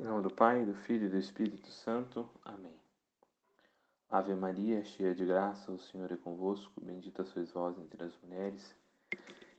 [0.00, 2.26] Em nome do Pai, do Filho e do Espírito Santo.
[2.42, 2.74] Amém.
[4.08, 6.72] Ave Maria, cheia de graça, o Senhor é convosco.
[6.80, 8.74] Bendita sois vós entre as mulheres.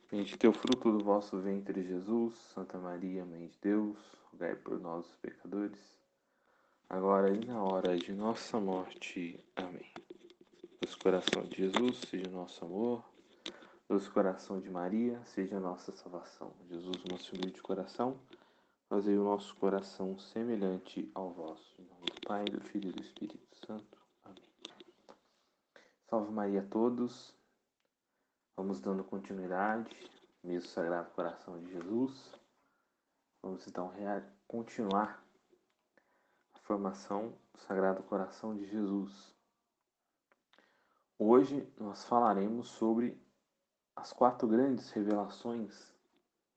[0.09, 2.33] Bendito é o fruto do vosso ventre, Jesus.
[2.55, 3.99] Santa Maria, Mãe de Deus,
[4.31, 5.77] rogai por nós, os pecadores,
[6.89, 9.39] agora e na hora de nossa morte.
[9.55, 9.93] Amém.
[10.81, 13.05] Doce coração de Jesus, seja nosso amor.
[13.87, 16.51] Doce coração de Maria, seja a nossa salvação.
[16.67, 18.17] Jesus, nosso humilde coração
[18.91, 21.81] Fazei o nosso coração semelhante ao vosso.
[21.81, 23.97] Em nome do Pai, do Filho e do Espírito Santo.
[24.21, 24.43] Amém.
[26.09, 27.33] Salve Maria a todos.
[28.53, 29.95] Vamos dando continuidade,
[30.43, 32.33] mesmo Sagrado Coração de Jesus.
[33.41, 33.93] Vamos então
[34.45, 35.25] continuar
[36.53, 39.33] a formação do Sagrado Coração de Jesus.
[41.17, 43.17] Hoje nós falaremos sobre
[43.95, 45.95] as quatro grandes revelações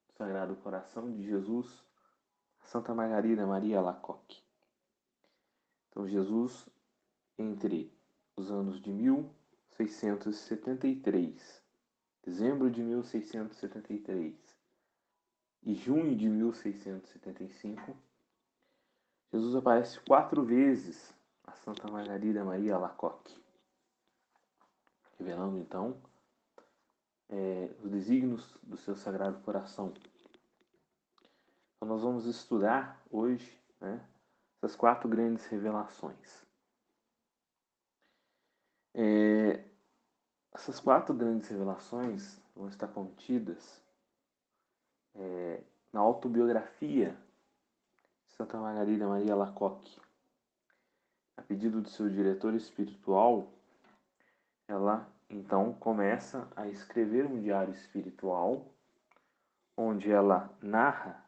[0.09, 1.84] do Sagrado Coração de Jesus
[2.65, 4.43] Santa Margarida Maria Lacoque.
[5.89, 6.69] Então, Jesus,
[7.39, 7.97] entre
[8.37, 11.63] os anos de 1673,
[12.25, 14.35] dezembro de 1673
[15.63, 17.97] e junho de 1675,
[19.33, 23.41] Jesus aparece quatro vezes a Santa Margarida Maria Lacoque,
[25.19, 25.97] revelando então
[27.29, 29.93] é, os desígnios do seu Sagrado Coração
[31.85, 34.03] então, nós vamos estudar hoje né,
[34.57, 36.43] essas quatro grandes revelações.
[38.95, 39.63] É,
[40.55, 43.85] essas quatro grandes revelações vão estar contidas
[45.15, 47.15] é, na autobiografia
[48.29, 50.01] de Santa Margarida Maria Lacoque.
[51.37, 53.53] A pedido do seu diretor espiritual,
[54.67, 58.73] ela então começa a escrever um diário espiritual
[59.77, 61.24] onde ela narra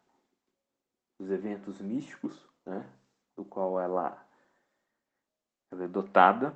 [1.19, 2.86] os eventos místicos, né,
[3.36, 4.22] do qual ela,
[5.70, 6.55] ela é dotada,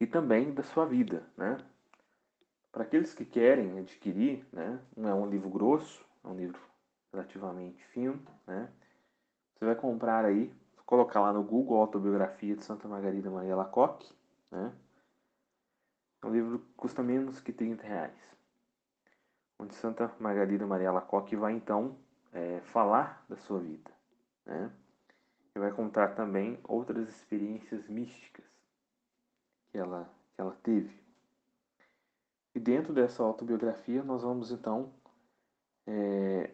[0.00, 1.26] e também da sua vida.
[1.36, 1.56] Né?
[2.70, 6.60] Para aqueles que querem adquirir, né, não é um livro grosso, é um livro
[7.12, 8.68] relativamente fino, né?
[9.54, 10.52] Você vai comprar aí,
[10.84, 14.12] colocar lá no Google Autobiografia de Santa Margarida Maria Lacoque,
[14.50, 14.74] né?
[16.22, 18.36] É um livro que custa menos que 30 reais.
[19.60, 21.96] Onde Santa Margarida Maria Lacoque vai então
[22.34, 23.90] é, falar da sua vida.
[24.44, 24.70] Né?
[25.54, 28.44] E vai contar também outras experiências místicas
[29.70, 31.02] que ela, que ela teve.
[32.54, 34.92] E dentro dessa autobiografia nós vamos então
[35.86, 36.50] é,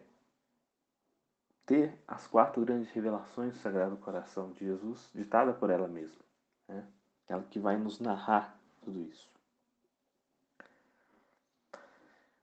[1.65, 6.21] ter as quatro grandes revelações do Sagrado Coração de Jesus, ditada por ela mesma.
[6.67, 6.87] Né?
[7.27, 9.29] Ela que vai nos narrar tudo isso.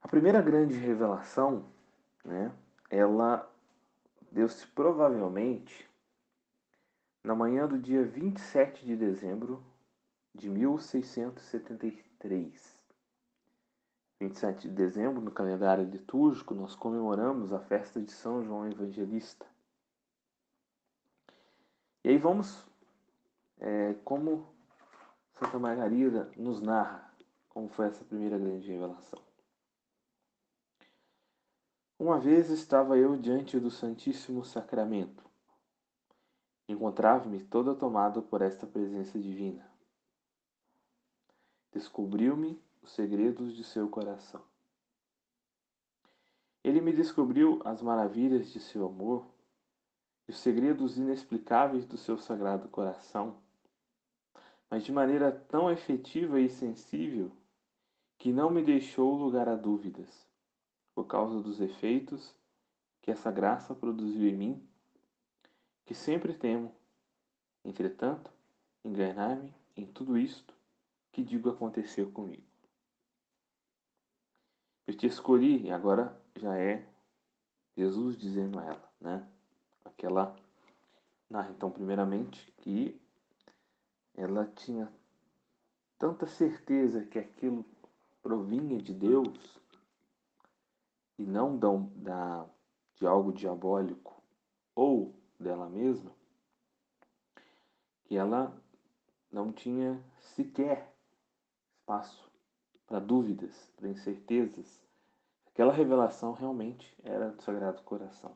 [0.01, 1.67] A primeira grande revelação
[2.25, 2.51] né,
[2.91, 3.51] ela
[4.31, 5.89] deu-se provavelmente
[7.23, 9.63] na manhã do dia 27 de dezembro
[10.35, 12.79] de 1673.
[14.21, 19.47] 27 de dezembro, no calendário litúrgico, nós comemoramos a festa de São João Evangelista.
[22.03, 22.67] E aí vamos,
[23.59, 24.49] é, como
[25.35, 27.09] Santa Margarida nos narra
[27.49, 29.28] como foi essa primeira grande revelação.
[32.01, 35.25] Uma vez estava eu diante do Santíssimo Sacramento.
[36.69, 39.69] Encontrava-me todo tomado por esta presença divina.
[41.73, 44.41] Descobriu-me os segredos de seu coração.
[46.63, 49.27] Ele me descobriu as maravilhas de seu amor
[50.29, 53.43] e os segredos inexplicáveis do seu sagrado coração,
[54.71, 57.33] mas de maneira tão efetiva e sensível
[58.17, 60.28] que não me deixou lugar a dúvidas
[60.99, 62.35] por causa dos efeitos
[63.01, 64.69] que essa graça produziu em mim,
[65.87, 66.75] que sempre temo,
[67.65, 68.33] entretanto,
[68.85, 70.53] enganar-me em tudo isto
[71.13, 72.43] que digo aconteceu comigo.
[74.89, 76.85] Eu te escolhi e agora já é
[77.77, 79.29] Jesus dizendo a ela, né?
[79.85, 80.35] Aquela
[81.31, 83.01] narra então primeiramente que
[84.17, 84.93] ela tinha
[85.97, 87.65] tanta certeza que aquilo
[88.21, 89.58] provinha de Deus
[91.19, 92.47] e não da, da,
[92.95, 94.23] de algo diabólico
[94.75, 96.13] ou dela mesma,
[98.05, 98.57] que ela
[99.31, 100.95] não tinha sequer
[101.71, 102.31] espaço
[102.87, 104.81] para dúvidas, para incertezas.
[105.49, 108.33] Aquela revelação realmente era do Sagrado Coração.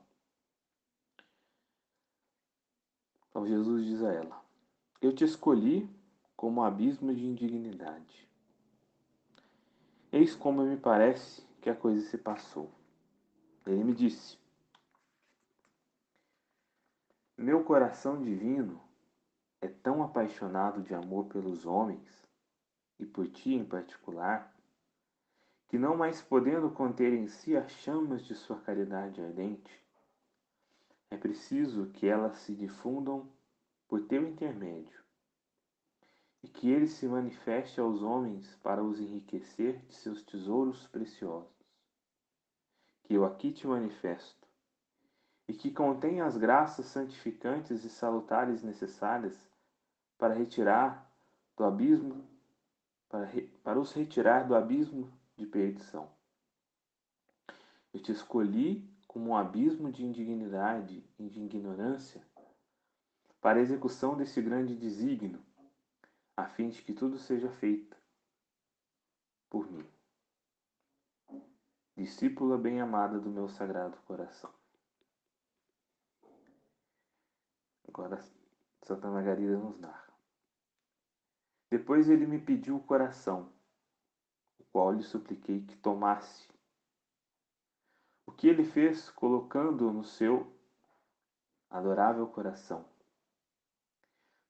[3.30, 4.42] Então Jesus diz a ela:
[5.00, 5.88] Eu te escolhi
[6.36, 8.28] como abismo de indignidade.
[10.10, 12.70] Eis como me parece que a coisa se passou.
[13.64, 14.36] Ele me disse:
[17.42, 18.80] meu coração divino
[19.60, 22.24] é tão apaixonado de amor pelos homens,
[23.00, 24.54] e por ti em particular,
[25.66, 29.82] que não mais podendo conter em si as chamas de sua caridade ardente,
[31.10, 33.28] é preciso que elas se difundam
[33.88, 35.02] por teu intermédio,
[36.44, 41.51] e que ele se manifeste aos homens para os enriquecer de seus tesouros preciosos.
[43.02, 44.46] Que eu aqui te manifesto,
[45.48, 49.36] e que contém as graças santificantes e salutares necessárias
[50.16, 51.10] para retirar
[51.56, 52.24] do abismo,
[53.08, 53.28] para,
[53.62, 56.08] para os retirar do abismo de perdição.
[57.92, 62.26] Eu te escolhi como um abismo de indignidade e de ignorância
[63.40, 65.44] para a execução desse grande desígnio,
[66.36, 67.96] a fim de que tudo seja feito
[69.50, 69.86] por mim.
[71.94, 74.50] Discípula bem-amada do meu sagrado coração.
[77.86, 78.18] Agora,
[78.80, 80.10] Santa Margarida nos narra.
[81.70, 83.52] Depois ele me pediu o coração,
[84.58, 86.48] o qual lhe supliquei que tomasse.
[88.26, 90.50] O que ele fez, colocando-o no seu
[91.68, 92.86] adorável coração,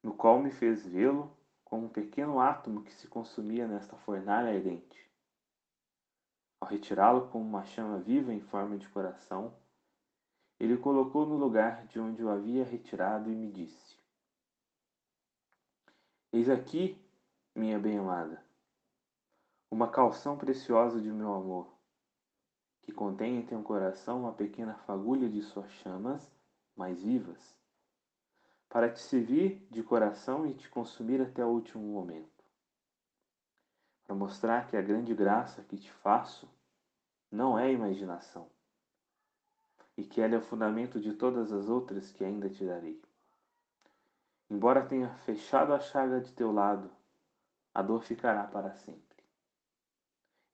[0.01, 5.12] no qual me fez vê-lo como um pequeno átomo que se consumia nesta fornalha ardente.
[6.63, 9.53] Ao retirá-lo como uma chama viva em forma de coração,
[10.61, 13.99] ele colocou no lugar de onde o havia retirado e me disse:
[16.33, 17.05] Eis aqui
[17.53, 18.41] minha bem-amada,
[19.73, 21.67] uma calção preciosa de meu amor,
[22.83, 26.31] que contém em teu coração uma pequena fagulha de suas chamas
[26.77, 27.59] mais vivas,
[28.69, 32.45] para te servir de coração e te consumir até o último momento,
[34.05, 36.52] para mostrar que a grande graça que te faço
[37.33, 38.47] não é imaginação,
[39.97, 43.03] e que ela é o fundamento de todas as outras que ainda te darei.
[44.51, 46.91] Embora tenha fechado a chaga de teu lado,
[47.75, 49.25] a dor ficará para sempre.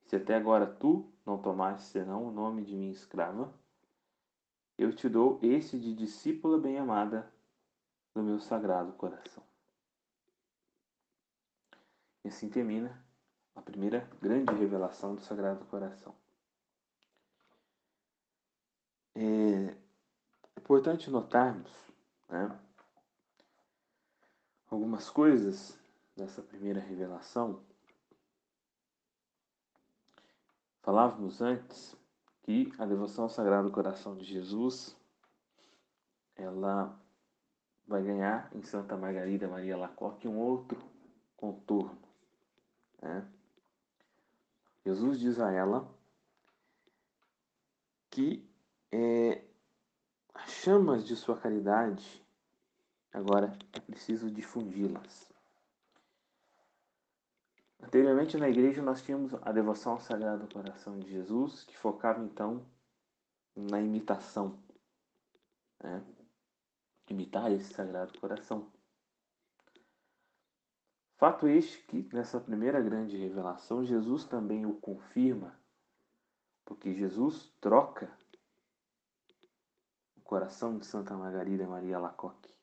[0.07, 3.53] Se até agora tu não tomaste senão o nome de minha escrava,
[4.79, 7.31] eu te dou esse de discípula bem-amada
[8.15, 9.43] do meu sagrado coração.
[12.25, 13.05] E assim termina
[13.57, 16.15] a primeira grande revelação do Sagrado Coração.
[19.21, 19.77] É
[20.57, 21.73] importante notarmos
[22.29, 22.57] né,
[24.71, 25.77] algumas coisas
[26.17, 27.61] dessa primeira revelação,
[30.83, 31.97] falávamos antes
[32.45, 34.97] que a devoção ao Sagrado Coração de Jesus
[36.37, 36.97] ela
[37.89, 40.81] vai ganhar em Santa Margarida Maria Lacoque um outro
[41.37, 41.99] contorno.
[43.03, 43.29] Né?
[44.87, 45.93] Jesus diz a ela
[48.11, 48.48] que
[48.91, 49.45] é,
[50.35, 52.25] as chamas de sua caridade
[53.13, 55.29] agora é preciso difundi-las.
[57.81, 62.67] Anteriormente na igreja nós tínhamos a devoção ao Sagrado Coração de Jesus, que focava então
[63.55, 64.59] na imitação,
[65.83, 66.05] né?
[67.09, 68.71] imitar esse Sagrado Coração.
[71.17, 75.59] Fato este que nessa primeira grande revelação Jesus também o confirma,
[76.65, 78.17] porque Jesus troca
[80.29, 82.55] coração de Santa Margarida Maria Lacoque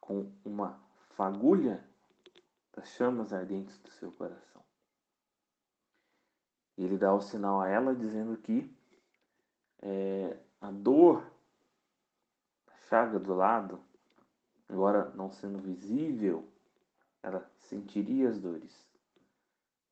[0.00, 0.80] com uma
[1.16, 1.84] fagulha
[2.72, 4.62] das chamas ardentes do seu coração.
[6.78, 8.72] Ele dá o sinal a ela dizendo que
[9.82, 11.28] é, a dor,
[12.68, 13.82] a chaga do lado,
[14.68, 16.48] agora não sendo visível,
[17.20, 18.86] ela sentiria as dores.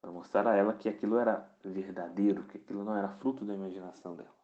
[0.01, 4.15] Para mostrar a ela que aquilo era verdadeiro, que aquilo não era fruto da imaginação
[4.15, 4.42] dela.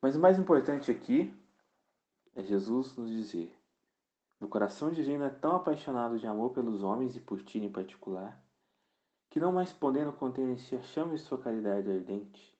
[0.00, 1.34] Mas o mais importante aqui
[2.34, 3.56] é Jesus nos dizer
[4.38, 8.38] meu coração divino é tão apaixonado de amor pelos homens e por ti em particular,
[9.30, 12.54] que não mais podendo conter em si a chama de sua caridade ardente,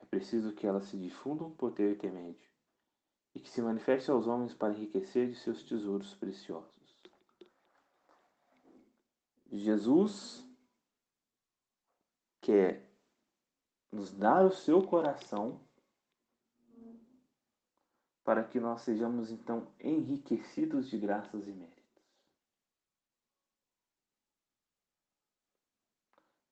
[0.00, 2.50] é preciso que elas se difundam por teu intermédio,
[3.34, 6.72] e que se manifeste aos homens para enriquecer de seus tesouros preciosos.
[9.52, 10.42] Jesus
[12.40, 12.90] quer
[13.92, 15.60] nos dar o seu coração
[18.24, 21.84] para que nós sejamos então enriquecidos de graças e méritos.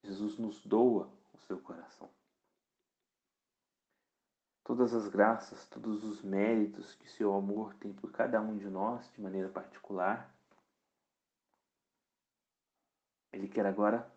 [0.04, 2.10] Jesus nos doa o seu coração.
[4.62, 9.10] Todas as graças, todos os méritos que seu amor tem por cada um de nós
[9.12, 10.32] de maneira particular,
[13.32, 14.12] Ele quer agora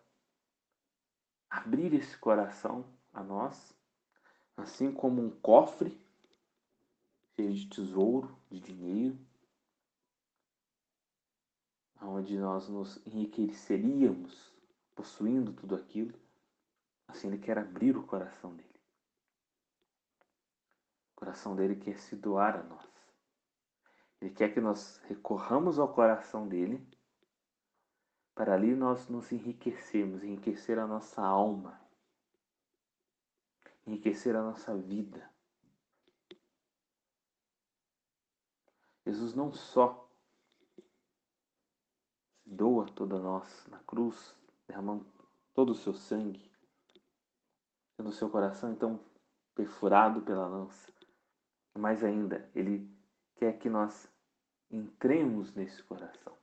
[1.48, 3.74] abrir esse coração a nós,
[4.56, 6.05] assim como um cofre
[7.36, 9.18] cheio de tesouro, de dinheiro,
[12.00, 14.52] onde nós nos enriqueceríamos
[14.94, 16.18] possuindo tudo aquilo.
[17.06, 18.80] Assim, ele quer abrir o coração dele.
[21.12, 22.90] O coração dele quer se doar a nós.
[24.20, 26.86] Ele quer que nós recorramos ao coração dele
[28.34, 31.80] para ali nós nos enriquecermos, enriquecer a nossa alma,
[33.86, 35.35] enriquecer a nossa vida.
[39.06, 40.06] Jesus não só
[42.44, 44.34] doa toda nós na cruz,
[44.66, 45.06] derramando
[45.54, 46.50] todo o seu sangue,
[47.96, 49.00] tendo o seu coração então
[49.54, 50.92] perfurado pela lança,
[51.78, 52.90] mais ainda, ele
[53.36, 54.10] quer que nós
[54.70, 56.36] entremos nesse coração.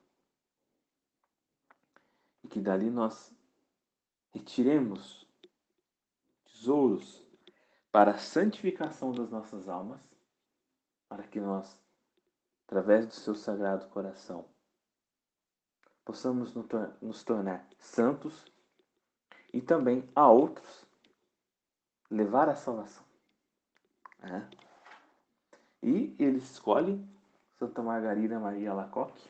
[2.42, 3.32] E que dali nós
[4.30, 5.26] retiremos
[6.44, 7.24] tesouros
[7.92, 10.00] para a santificação das nossas almas,
[11.08, 11.78] para que nós,
[12.66, 14.44] através do seu sagrado coração,
[16.04, 16.54] possamos
[17.00, 18.44] nos tornar santos
[19.52, 20.86] e também a outros
[22.10, 23.04] levar a salvação.
[24.20, 24.48] É.
[25.82, 27.06] E ele escolhe
[27.58, 29.28] Santa Margarida Maria Lacoque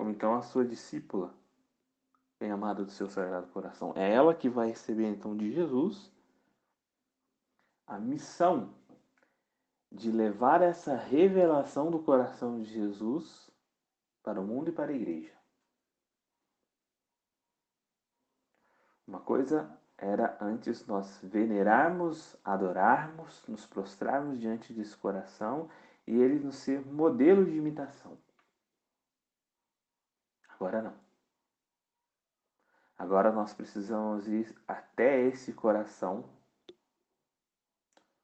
[0.00, 1.34] como então a sua discípula
[2.40, 3.92] bem amada do seu Sagrado Coração.
[3.94, 6.10] É ela que vai receber então de Jesus
[7.86, 8.74] a missão
[9.90, 13.50] de levar essa revelação do coração de Jesus
[14.22, 15.36] para o mundo e para a igreja.
[19.06, 25.68] Uma coisa era antes nós venerarmos, adorarmos, nos prostrarmos diante desse coração
[26.06, 28.16] e ele nos ser modelo de imitação.
[30.48, 30.94] Agora não.
[32.96, 36.24] Agora nós precisamos ir até esse coração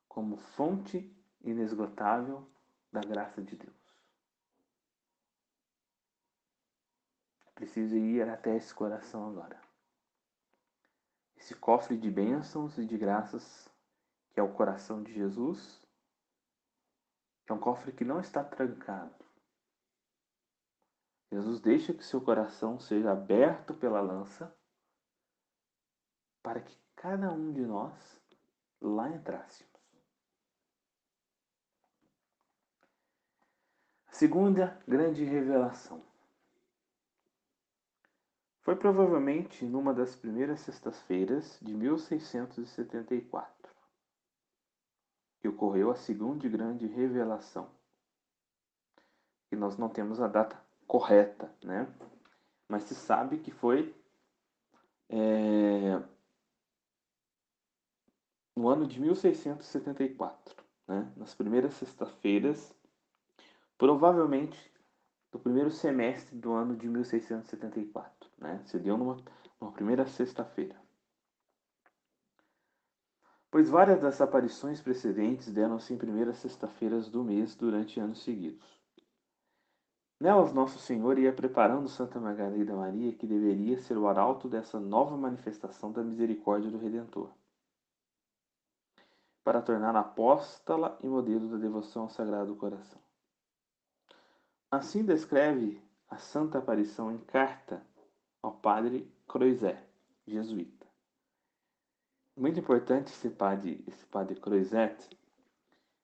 [0.06, 1.12] como fonte
[1.50, 2.48] inesgotável
[2.92, 3.76] da graça de Deus.
[7.54, 9.60] Preciso ir até esse coração agora.
[11.36, 13.70] Esse cofre de bênçãos e de graças
[14.36, 15.80] que é o coração de Jesus,
[17.46, 19.24] é um cofre que não está trancado.
[21.32, 24.54] Jesus deixa que seu coração seja aberto pela lança
[26.42, 28.20] para que cada um de nós
[28.78, 29.75] lá entrássemos.
[34.16, 36.02] Segunda grande revelação
[38.62, 43.70] foi provavelmente numa das primeiras sextas-feiras de 1674
[45.38, 47.70] que ocorreu a segunda grande revelação.
[49.52, 51.86] E nós não temos a data correta, né?
[52.66, 53.94] Mas se sabe que foi
[55.10, 56.02] é,
[58.56, 62.74] no ano de 1674, né, nas primeiras sextas-feiras,
[63.78, 64.72] provavelmente
[65.30, 68.30] do primeiro semestre do ano de 1674.
[68.38, 69.16] Né, se deu numa,
[69.60, 70.80] numa primeira sexta-feira.
[73.50, 78.76] Pois várias das aparições precedentes deram-se em primeiras sexta-feiras do mês durante anos seguidos.
[80.20, 85.16] Nelas, Nosso Senhor ia preparando Santa Margarida Maria, que deveria ser o arauto dessa nova
[85.16, 87.30] manifestação da misericórdia do Redentor
[89.46, 93.05] para torná-la apóstola e modelo da devoção ao Sagrado Coração.
[94.76, 97.82] Assim descreve a Santa Aparição em carta
[98.42, 99.82] ao padre Croizet,
[100.26, 100.86] jesuíta.
[102.36, 105.08] Muito importante esse padre, esse padre Croizet,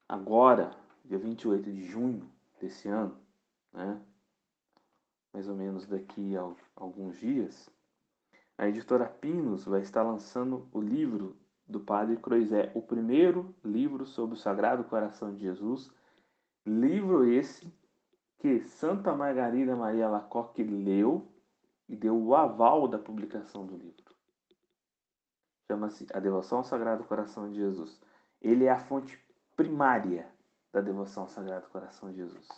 [0.09, 0.75] agora,
[1.05, 2.26] dia 28 de junho
[2.59, 3.14] desse ano,
[3.75, 4.00] né,
[5.35, 7.69] mais ou menos daqui a alguns dias,
[8.57, 11.37] a editora Pinos vai estar lançando o livro
[11.69, 15.91] do Padre Croizé, o primeiro livro sobre o Sagrado Coração de Jesus,
[16.64, 17.71] livro esse
[18.43, 21.25] que Santa Margarida Maria Lacoque leu
[21.89, 24.13] e deu o aval da publicação do livro.
[25.69, 28.01] Chama-se A Devoção ao Sagrado Coração de Jesus.
[28.41, 29.17] Ele é a fonte
[29.55, 30.29] primária
[30.73, 32.49] da devoção ao Sagrado Coração de Jesus.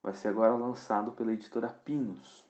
[0.00, 2.46] Vai ser agora lançado pela editora Pinos.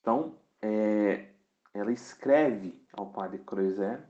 [0.00, 1.30] Então, é,
[1.72, 4.02] ela escreve ao padre Croizet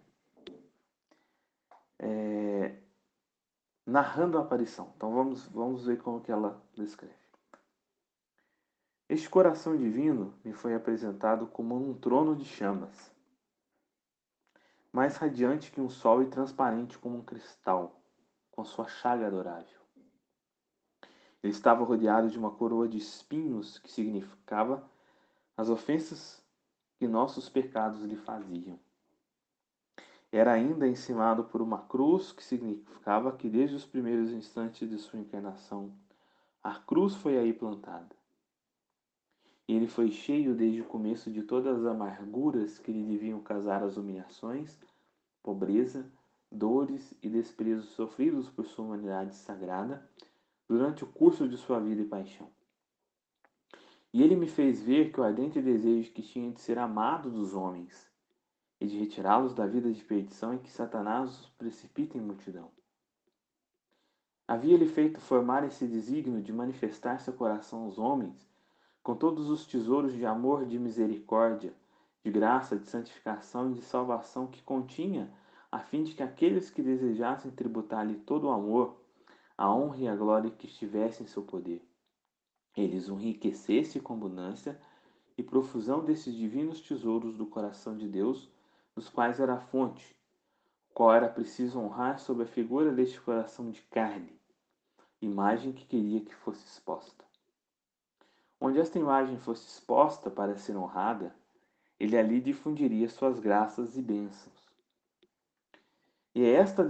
[1.99, 2.86] é,
[3.87, 4.93] narrando a aparição.
[4.97, 7.15] Então vamos, vamos ver como que ela descreve.
[9.09, 13.15] Este coração divino me foi apresentado como um trono de chamas,
[14.93, 18.01] mais radiante que um sol e transparente como um cristal,
[18.51, 19.79] com sua chaga adorável.
[21.41, 24.83] Ele estava rodeado de uma coroa de espinhos que significava
[25.57, 26.45] as ofensas
[26.99, 28.81] que nossos pecados lhe faziam.
[30.37, 35.19] Era ainda encimado por uma cruz que significava que desde os primeiros instantes de sua
[35.19, 35.91] encarnação,
[36.63, 38.15] a cruz foi aí plantada.
[39.67, 43.97] Ele foi cheio desde o começo de todas as amarguras que lhe deviam causar as
[43.97, 44.79] humilhações,
[45.43, 46.07] pobreza,
[46.53, 50.07] dores e desprezos sofridos por sua humanidade sagrada
[50.69, 52.49] durante o curso de sua vida e paixão.
[54.13, 57.55] E ele me fez ver que o ardente desejo que tinha de ser amado dos
[57.55, 58.15] homens
[58.81, 62.71] e de retirá-los da vida de perdição em que Satanás os precipita em multidão.
[64.47, 68.47] Havia-lhe feito formar esse desígnio de manifestar seu coração aos homens
[69.03, 71.73] com todos os tesouros de amor, de misericórdia,
[72.25, 75.33] de graça, de santificação e de salvação que continha,
[75.71, 79.01] a fim de que aqueles que desejassem tributar-lhe todo o amor,
[79.57, 81.87] a honra e a glória que estivessem em seu poder,
[82.77, 84.77] eles o enriquecessem com abundância
[85.39, 88.51] e profusão desses divinos tesouros do coração de Deus,
[88.97, 90.17] dos quais era a fonte,
[90.95, 94.41] qual era preciso honrar sob a figura deste coração de carne,
[95.21, 97.23] imagem que queria que fosse exposta.
[98.59, 101.37] Onde esta imagem fosse exposta para ser honrada,
[102.01, 104.57] ele ali difundiria suas graças e bênçãos.
[106.35, 106.87] E, esta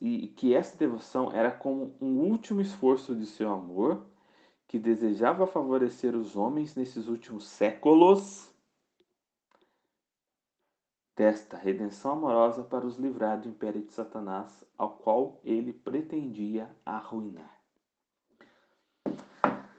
[0.00, 4.04] e que esta devoção era como um último esforço de seu amor,
[4.66, 8.53] que desejava favorecer os homens nesses últimos séculos
[11.16, 17.54] desta redenção amorosa para os livrar do império de Satanás, ao qual ele pretendia arruinar.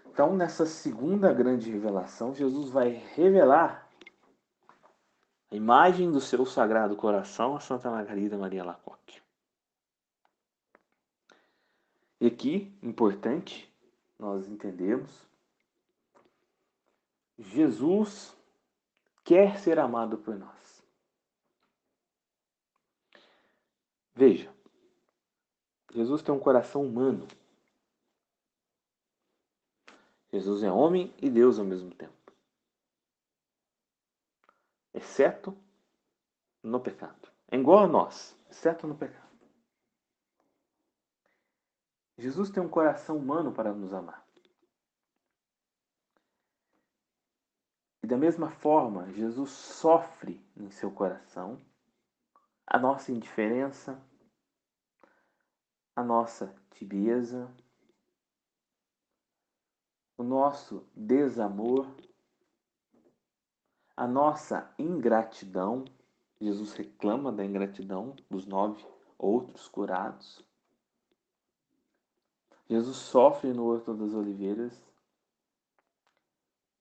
[0.07, 3.85] Então, nessa segunda grande revelação, Jesus vai revelar
[5.51, 9.21] a imagem do seu sagrado coração a Santa Margarida Maria Lacoque.
[12.21, 13.69] E aqui, importante,
[14.17, 15.27] nós entendemos,
[17.37, 18.33] Jesus
[19.23, 20.84] quer ser amado por nós.
[24.15, 24.55] Veja,
[25.93, 27.27] Jesus tem um coração humano.
[30.31, 32.13] Jesus é homem e Deus ao mesmo tempo.
[34.93, 35.55] Exceto
[36.63, 37.29] no pecado.
[37.49, 39.25] É igual a nós, exceto no pecado.
[42.17, 44.25] Jesus tem um coração humano para nos amar.
[48.01, 51.59] E da mesma forma, Jesus sofre em seu coração
[52.67, 54.01] a nossa indiferença,
[55.95, 57.53] a nossa tibieza,
[60.17, 61.87] o nosso desamor,
[63.95, 65.85] a nossa ingratidão.
[66.39, 68.85] Jesus reclama da ingratidão dos nove
[69.17, 70.43] outros curados.
[72.67, 74.73] Jesus sofre no Horto das Oliveiras,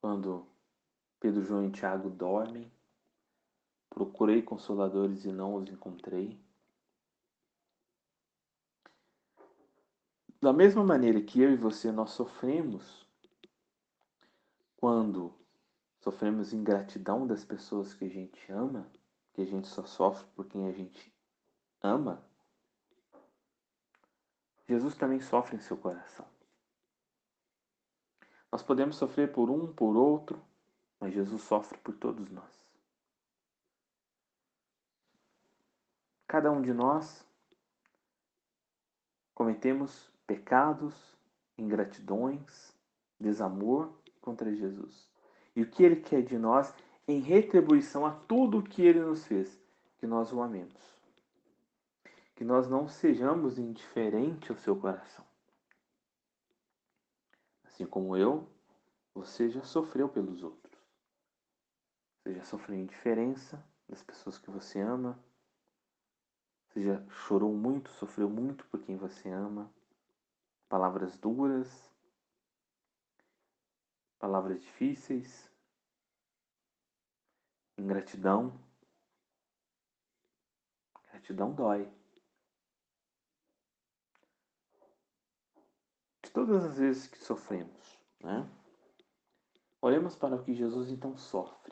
[0.01, 0.47] quando
[1.21, 2.74] Pedro, João e Tiago dormem.
[3.95, 6.37] Procurei consoladores e não os encontrei.
[10.43, 13.07] Da mesma maneira que eu e você nós sofremos
[14.77, 15.33] quando
[16.01, 18.91] sofremos ingratidão das pessoas que a gente ama,
[19.33, 21.15] que a gente só sofre por quem a gente
[21.81, 22.29] ama,
[24.69, 26.27] Jesus também sofre em seu coração.
[28.51, 30.43] Nós podemos sofrer por um, por outro,
[30.99, 32.64] mas Jesus sofre por todos nós.
[36.27, 37.25] Cada um de nós
[39.35, 41.17] cometemos pecados,
[41.59, 42.75] ingratidões,
[43.19, 45.09] desamor contra Jesus.
[45.55, 46.75] E o que ele quer de nós
[47.07, 49.61] em retribuição a tudo o que ele nos fez,
[49.99, 50.83] que nós o amemos.
[52.35, 55.25] Que nós não sejamos indiferentes ao seu coração.
[57.65, 58.49] Assim como eu,
[59.15, 60.81] você já sofreu pelos outros.
[62.23, 65.19] Você já sofreu indiferença das pessoas que você ama.
[66.77, 69.73] Já chorou muito, sofreu muito por quem você ama.
[70.69, 71.69] Palavras duras,
[74.19, 75.51] palavras difíceis,
[77.79, 78.59] ingratidão.
[81.11, 81.89] Gratidão dói.
[86.25, 88.51] De todas as vezes que sofremos, né?
[89.81, 91.64] Olhemos para o que Jesus então sofre.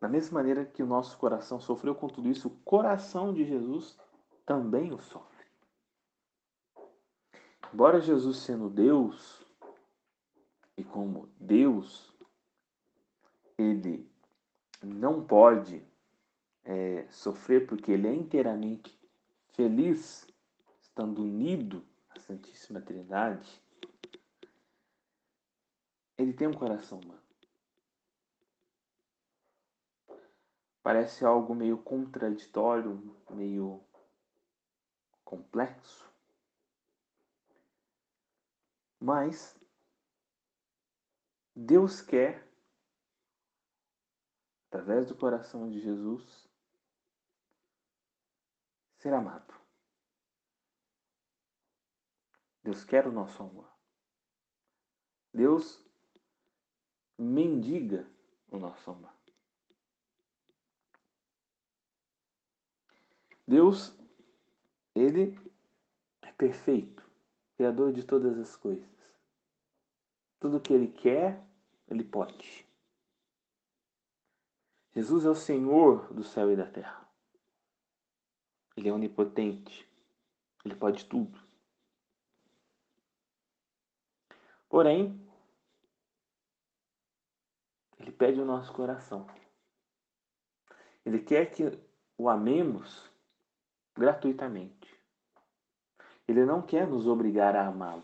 [0.00, 3.98] Da mesma maneira que o nosso coração sofreu com tudo isso, o coração de Jesus
[4.46, 5.46] também o sofre.
[7.72, 9.44] Embora Jesus sendo Deus,
[10.76, 12.12] e como Deus,
[13.58, 14.10] ele
[14.82, 15.84] não pode
[16.64, 18.98] é, sofrer porque ele é inteiramente
[19.52, 20.26] feliz
[20.80, 23.62] estando unido à Santíssima Trindade,
[26.16, 27.19] ele tem um coração humano.
[30.82, 33.84] Parece algo meio contraditório, meio
[35.24, 36.10] complexo.
[38.98, 39.58] Mas
[41.54, 42.48] Deus quer,
[44.68, 46.48] através do coração de Jesus,
[48.96, 49.54] ser amado.
[52.62, 53.70] Deus quer o nosso amor.
[55.32, 55.82] Deus
[57.18, 58.10] mendiga
[58.50, 59.19] o nosso amor.
[63.50, 63.92] Deus,
[64.94, 65.36] ele
[66.22, 67.04] é perfeito,
[67.56, 68.88] criador de todas as coisas.
[70.38, 71.44] Tudo que ele quer,
[71.88, 72.64] ele pode.
[74.94, 77.04] Jesus é o Senhor do céu e da terra.
[78.76, 79.84] Ele é onipotente.
[80.64, 81.36] Ele pode tudo.
[84.68, 85.20] Porém,
[87.98, 89.26] ele pede o nosso coração.
[91.04, 91.64] Ele quer que
[92.16, 93.09] o amemos
[94.00, 94.98] gratuitamente.
[96.26, 98.02] Ele não quer nos obrigar a amá-lo.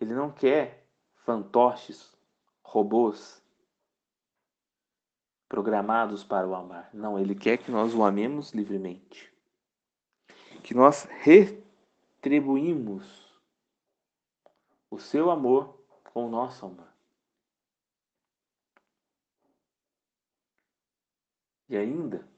[0.00, 0.86] Ele não quer
[1.24, 2.16] fantoches,
[2.62, 3.42] robôs
[5.48, 6.88] programados para o amar.
[6.94, 9.30] Não, ele quer que nós o amemos livremente.
[10.62, 13.28] Que nós retribuímos
[14.88, 15.78] o seu amor
[16.12, 16.88] com o nosso amor.
[21.68, 22.29] E ainda,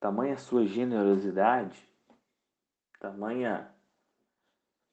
[0.00, 1.88] tamanha sua generosidade,
[2.98, 3.72] tamanha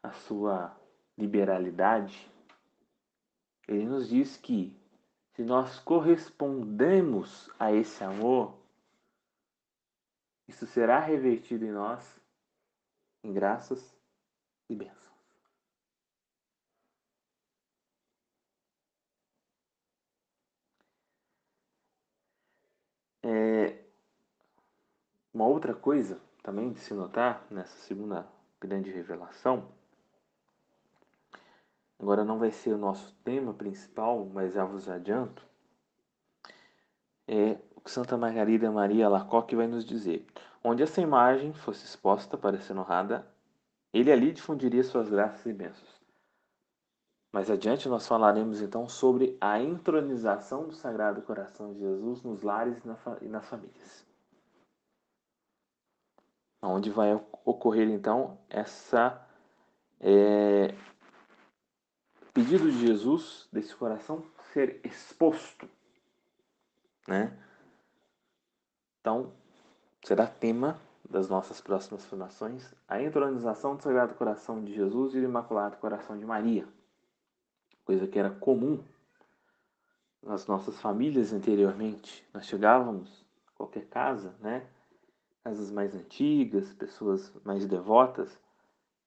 [0.02, 0.76] a sua
[1.18, 2.30] liberalidade,
[3.68, 4.76] ele nos diz que
[5.34, 8.58] se nós correspondemos a esse amor,
[10.48, 12.22] isso será revertido em nós
[13.24, 13.98] em graças
[14.70, 15.06] e bênçãos.
[23.24, 23.85] É,
[25.36, 28.26] uma outra coisa também de se notar nessa segunda
[28.58, 29.67] grande revelação,
[32.00, 35.45] agora não vai ser o nosso tema principal, mas já vos adianto,
[37.28, 40.26] é o que Santa Margarida Maria Alacoque vai nos dizer.
[40.63, 43.28] Onde essa imagem fosse exposta para ser honrada,
[43.91, 46.02] ele ali difundiria suas graças e bênçãos.
[47.34, 52.82] Mais adiante nós falaremos então sobre a entronização do Sagrado Coração de Jesus nos lares
[53.21, 54.14] e nas famílias.
[56.67, 59.25] Onde vai ocorrer então essa
[59.99, 60.73] é,
[62.34, 64.23] pedido de Jesus desse coração
[64.54, 65.69] ser exposto,
[67.08, 67.38] né?
[68.99, 69.32] Então
[70.04, 75.25] será tema das nossas próximas formações a entronização do Sagrado Coração de Jesus e do
[75.25, 76.67] Imaculado Coração de Maria
[77.86, 78.84] coisa que era comum
[80.21, 82.28] nas nossas famílias anteriormente.
[82.34, 83.23] Nós chegávamos
[83.56, 84.67] qualquer casa, né?
[85.45, 88.36] Casas mais antigas, pessoas mais devotas,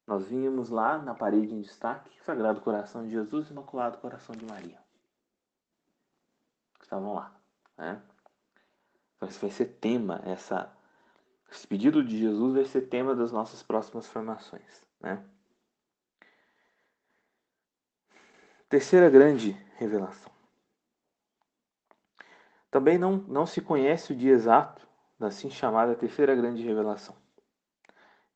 [0.07, 4.47] nós vínhamos lá na parede em destaque Sagrado Coração de Jesus e Imaculado Coração de
[4.47, 4.79] Maria.
[6.81, 7.37] Estavam lá,
[7.77, 8.01] né?
[9.17, 10.73] Então, esse vai ser tema, essa,
[11.51, 15.21] esse pedido de Jesus vai ser tema das nossas próximas formações, né?
[18.69, 20.31] Terceira grande revelação.
[22.71, 24.88] Também não, não se conhece o dia exato
[25.19, 27.17] da assim chamada terceira grande revelação.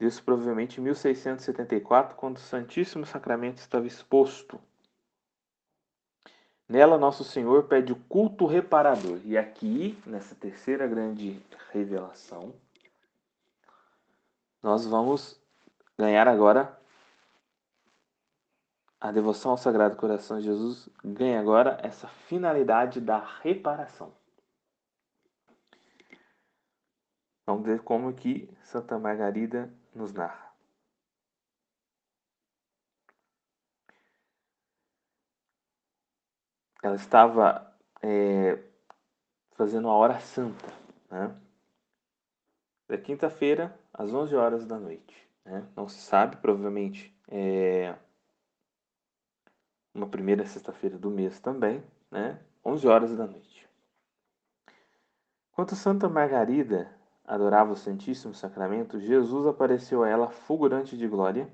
[0.01, 4.61] Isso provavelmente em 1674, quando o Santíssimo Sacramento estava exposto.
[6.69, 9.21] Nela, Nosso Senhor pede o culto reparador.
[9.25, 11.41] E aqui, nessa terceira grande
[11.71, 12.53] revelação,
[14.63, 15.41] nós vamos
[15.99, 16.77] ganhar agora
[19.03, 24.13] a devoção ao Sagrado Coração de Jesus ganha agora essa finalidade da reparação.
[27.47, 30.53] Vamos ver como que Santa Margarida nos narra.
[36.83, 38.59] Ela estava é,
[39.53, 40.67] fazendo a hora santa,
[41.11, 41.37] né?
[42.89, 45.29] Da quinta-feira às 11 horas da noite.
[45.45, 45.67] Né?
[45.77, 47.97] Não se sabe, provavelmente é,
[49.95, 52.41] uma primeira sexta-feira do mês também, né?
[52.65, 53.69] 11 horas da noite.
[55.53, 56.91] Enquanto Santa Margarida
[57.25, 61.51] adorava o Santíssimo Sacramento, Jesus apareceu a ela fulgurante de glória,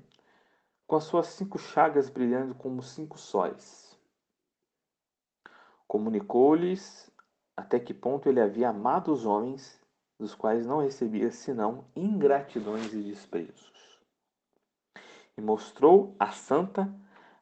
[0.87, 3.97] com as suas cinco chagas brilhando como cinco sóis.
[5.87, 7.11] Comunicou-lhes
[7.55, 9.79] até que ponto ele havia amado os homens,
[10.17, 13.99] dos quais não recebia senão ingratidões e desprezos.
[15.37, 16.93] E mostrou a santa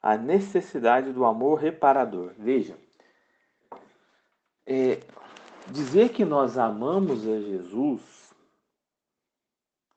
[0.01, 2.33] a necessidade do amor reparador.
[2.37, 2.77] Veja,
[4.65, 4.99] é,
[5.71, 8.33] dizer que nós amamos a Jesus,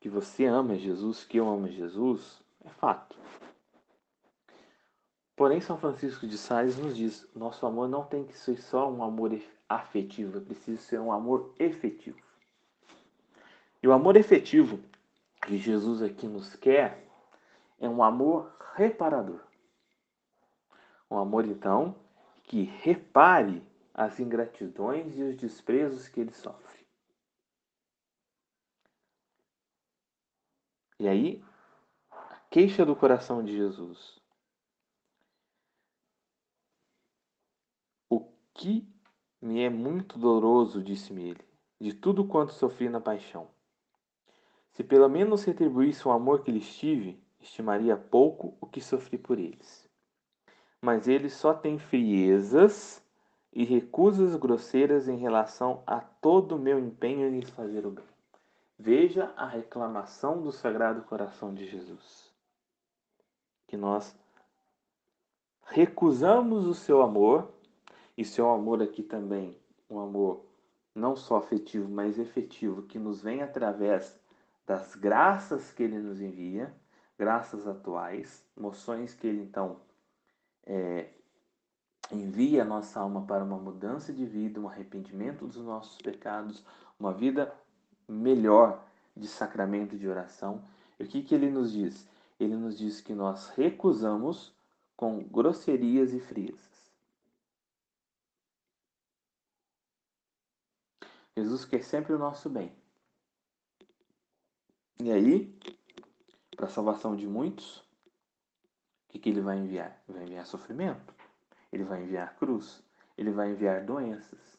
[0.01, 3.17] que você ama Jesus, que eu amo Jesus, é fato.
[5.37, 9.03] Porém, São Francisco de Sales nos diz: nosso amor não tem que ser só um
[9.03, 12.19] amor afetivo, é preciso ser um amor efetivo.
[13.83, 14.81] E o amor efetivo
[15.41, 17.07] que Jesus aqui nos quer
[17.79, 19.41] é um amor reparador.
[21.11, 21.97] Um amor, então,
[22.45, 23.63] que repare
[24.01, 26.87] as ingratidões e os desprezos que ele sofre.
[30.99, 31.45] E aí,
[32.11, 34.19] a queixa do coração de Jesus.
[38.09, 38.21] O
[38.55, 38.89] que
[39.39, 41.45] me é muito doloroso, disse-me ele,
[41.79, 43.51] de tudo quanto sofri na paixão.
[44.71, 49.39] Se pelo menos retribuísse o amor que lhes tive, estimaria pouco o que sofri por
[49.39, 49.87] eles.
[50.81, 53.05] Mas eles só têm friezas
[53.53, 58.05] e recusas grosseiras em relação a todo o meu empenho em fazer o bem.
[58.79, 62.33] Veja a reclamação do Sagrado Coração de Jesus.
[63.67, 64.17] Que nós
[65.67, 67.53] recusamos o seu amor,
[68.17, 69.57] e seu amor aqui também,
[69.89, 70.45] um amor
[70.95, 74.19] não só afetivo, mas efetivo, que nos vem através
[74.67, 76.75] das graças que ele nos envia,
[77.19, 79.81] graças atuais, moções que ele então
[80.67, 81.11] é,
[82.15, 86.65] envia a nossa alma para uma mudança de vida, um arrependimento dos nossos pecados,
[86.99, 87.55] uma vida
[88.09, 88.85] melhor
[89.17, 90.63] de sacramento de oração.
[90.99, 92.09] E o que, que ele nos diz?
[92.39, 94.53] Ele nos diz que nós recusamos
[94.97, 96.91] com grosserias e friezas.
[101.37, 102.73] Jesus quer sempre o nosso bem.
[104.99, 105.59] E aí,
[106.55, 110.03] para a salvação de muitos, o que, que ele vai enviar?
[110.07, 111.15] Vai enviar sofrimento,
[111.73, 112.83] ele vai enviar cruz,
[113.17, 114.59] ele vai enviar doenças.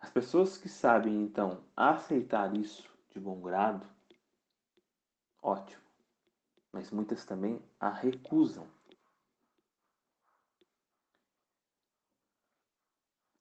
[0.00, 3.86] As pessoas que sabem, então, aceitar isso de bom grado,
[5.40, 5.82] ótimo.
[6.72, 8.68] Mas muitas também a recusam.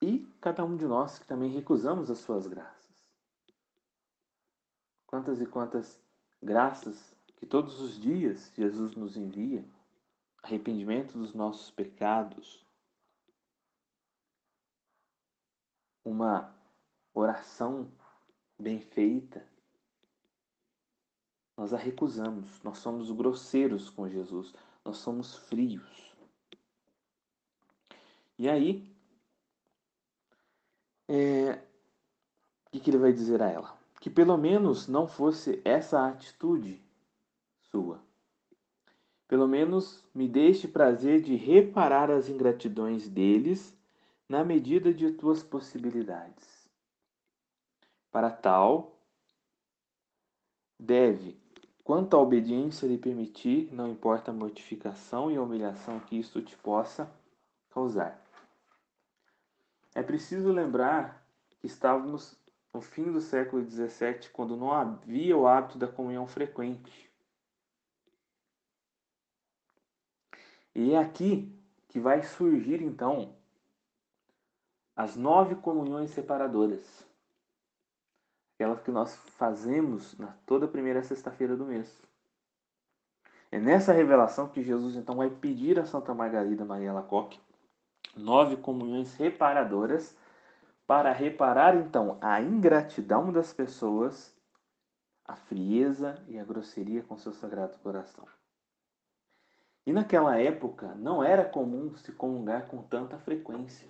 [0.02, 2.84] E cada um de nós que também recusamos as suas graças.
[5.08, 6.02] Quantas e quantas
[6.42, 9.66] graças que todos os dias Jesus nos envia,
[10.44, 12.64] arrependimento dos nossos pecados,
[16.06, 16.54] uma
[17.14, 17.92] oração
[18.60, 19.48] bem feita,
[21.58, 24.54] nós a recusamos, nós somos grosseiros com Jesus,
[24.86, 26.14] nós somos frios.
[28.38, 28.94] E aí,
[31.08, 31.54] é,
[32.68, 33.84] o que, que ele vai dizer a ela?
[34.04, 36.84] que pelo menos não fosse essa atitude
[37.72, 38.04] sua.
[39.28, 43.76] Pelo menos me deixe prazer de reparar as ingratidões deles
[44.28, 46.70] na medida de tuas possibilidades.
[48.12, 49.00] Para tal,
[50.80, 51.38] deve,
[51.84, 56.56] quanto à obediência lhe permitir, não importa a mortificação e a humilhação que isto te
[56.58, 57.12] possa
[57.70, 58.22] causar.
[59.96, 61.26] É preciso lembrar
[61.60, 62.36] que estávamos
[62.74, 67.13] no fim do século XVII, quando não havia o hábito da comunhão frequente.
[70.76, 71.52] E é aqui
[71.88, 73.36] que vai surgir então
[74.96, 77.06] as nove comunhões separadoras.
[78.56, 82.02] Aquelas que nós fazemos na toda primeira sexta-feira do mês.
[83.52, 87.40] É nessa revelação que Jesus então vai pedir a Santa Margarida Maria Lacoque
[88.16, 90.16] nove comunhões reparadoras
[90.86, 94.36] para reparar então a ingratidão das pessoas,
[95.26, 98.26] a frieza e a grosseria com seu sagrado coração.
[99.86, 103.88] E naquela época não era comum se comungar com tanta frequência.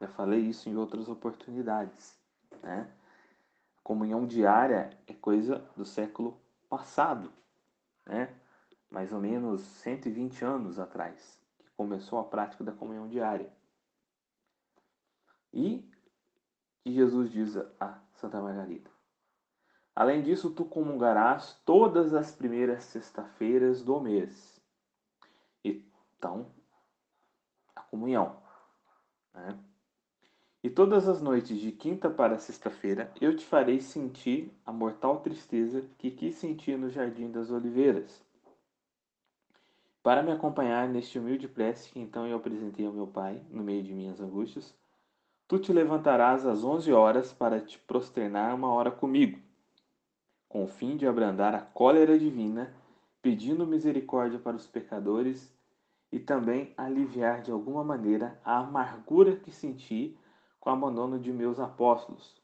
[0.00, 2.18] Já falei isso em outras oportunidades.
[2.62, 2.90] Né?
[3.82, 7.32] Comunhão diária é coisa do século passado,
[8.06, 8.34] né?
[8.90, 13.50] mais ou menos 120 anos atrás, que começou a prática da comunhão diária.
[15.52, 15.90] E
[16.82, 18.90] que Jesus diz a Santa Margarida.
[19.94, 24.57] Além disso, tu comungarás todas as primeiras sexta-feiras do mês.
[25.64, 26.46] Então,
[27.74, 28.42] a comunhão.
[29.34, 29.58] Né?
[30.62, 35.88] E todas as noites de quinta para sexta-feira eu te farei sentir a mortal tristeza
[35.98, 38.22] que quis sentir no Jardim das Oliveiras.
[40.02, 43.82] Para me acompanhar neste humilde prece que então eu apresentei ao meu Pai, no meio
[43.82, 44.74] de minhas angústias,
[45.48, 49.40] Tu te levantarás às onze horas para te prosternar uma hora comigo,
[50.46, 52.70] com o fim de abrandar a cólera divina,
[53.28, 55.54] pedindo misericórdia para os pecadores
[56.10, 60.16] e também aliviar de alguma maneira a amargura que senti
[60.58, 62.34] com o abandono de meus apóstolos,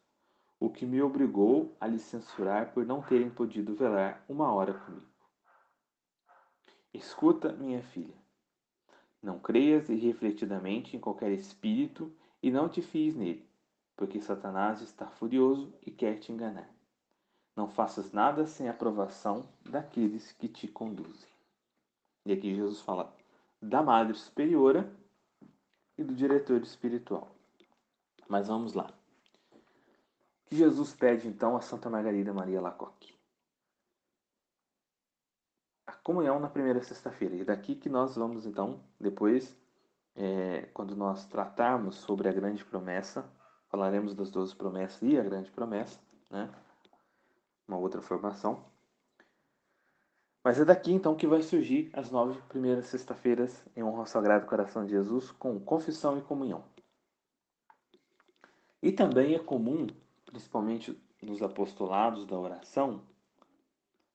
[0.60, 5.08] o que me obrigou a lhes censurar por não terem podido velar uma hora comigo.
[6.92, 8.14] Escuta, minha filha.
[9.22, 13.48] Não creias irrefletidamente em qualquer espírito e não te fies nele,
[13.96, 16.73] porque Satanás está furioso e quer te enganar.
[17.56, 21.28] Não faças nada sem aprovação daqueles que te conduzem.
[22.26, 23.14] E aqui Jesus fala
[23.60, 24.90] da Madre Superiora
[25.96, 27.30] e do diretor espiritual.
[28.28, 28.92] Mas vamos lá.
[29.52, 33.14] O que Jesus pede então a Santa Margarida Maria Lacoque?
[35.86, 37.36] A comunhão na primeira sexta-feira.
[37.36, 39.56] E daqui que nós vamos então, depois,
[40.16, 43.30] é, quando nós tratarmos sobre a grande promessa,
[43.68, 46.52] falaremos das duas promessas e a grande promessa, né?
[47.66, 48.64] Uma outra formação.
[50.42, 54.46] Mas é daqui então que vai surgir as nove primeiras sexta-feiras em honra ao Sagrado
[54.46, 56.64] Coração de Jesus com confissão e comunhão.
[58.82, 59.86] E também é comum,
[60.26, 63.02] principalmente nos apostolados da oração,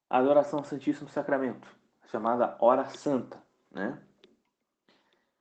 [0.07, 1.67] a adoração ao Santíssimo Sacramento,
[2.05, 3.41] chamada Hora Santa.
[3.71, 3.99] Né?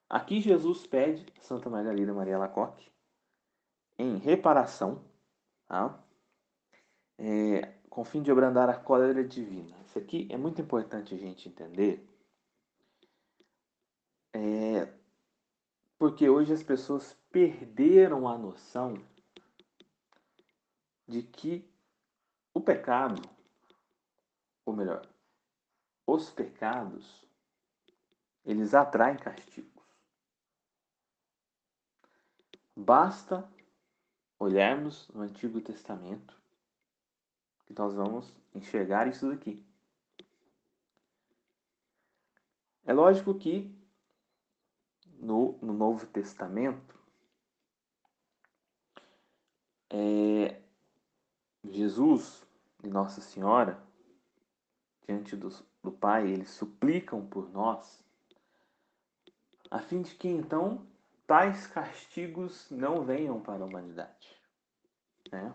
[0.09, 2.90] Aqui Jesus pede Santa Margarida Maria Lacoque
[3.99, 5.05] em reparação,
[5.66, 6.03] tá?
[7.18, 9.77] é, com fim de abrandar a cólera divina.
[9.85, 12.07] Isso aqui é muito importante a gente entender,
[14.33, 14.92] é,
[15.98, 18.94] porque hoje as pessoas perderam a noção
[21.07, 21.68] de que
[22.55, 23.22] o pecado,
[24.64, 25.07] ou melhor,
[26.07, 27.27] os pecados,
[28.44, 29.85] eles atraem castigos.
[32.77, 33.51] Basta
[34.38, 36.38] olharmos no Antigo Testamento
[37.68, 39.62] que nós vamos enxergar isso daqui.
[42.87, 43.70] É lógico que
[45.18, 46.98] no, no Novo Testamento
[49.90, 50.62] é,
[51.62, 52.42] Jesus
[52.83, 53.78] e Nossa Senhora,
[55.07, 55.50] diante do,
[55.83, 58.02] do Pai, eles suplicam por nós,
[59.70, 60.87] a fim de que então
[61.26, 64.40] tais castigos não venham para a humanidade.
[65.31, 65.54] Né?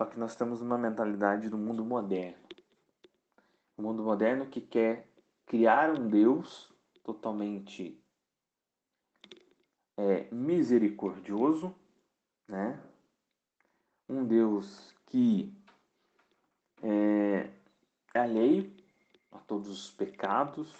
[0.00, 2.42] Só que nós temos uma mentalidade do mundo moderno.
[3.76, 5.06] O mundo moderno que quer
[5.44, 6.72] criar um Deus
[7.04, 8.02] totalmente
[9.98, 11.74] é, misericordioso,
[12.48, 12.82] né?
[14.08, 15.54] um Deus que
[16.82, 17.50] é,
[18.14, 18.74] é alheio
[19.30, 20.74] a todos os pecados,